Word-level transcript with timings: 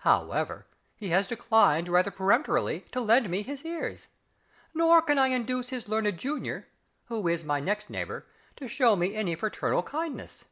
However, 0.00 0.66
he 0.96 1.08
has 1.08 1.26
declined 1.28 1.88
rather 1.88 2.10
peremptorily 2.10 2.80
to 2.92 3.00
lend 3.00 3.30
me 3.30 3.40
his 3.40 3.64
ears, 3.64 4.08
nor 4.74 5.00
can 5.00 5.16
I 5.16 5.28
induce 5.28 5.70
his 5.70 5.88
learned 5.88 6.18
junior, 6.18 6.68
who 7.06 7.26
is 7.26 7.42
my 7.42 7.58
next 7.58 7.88
neighbour, 7.88 8.26
to 8.56 8.68
show 8.68 8.96
me 8.96 9.14
any 9.14 9.34
fraternal 9.34 9.82
kindness. 9.82 10.44